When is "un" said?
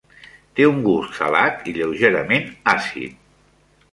0.69-0.79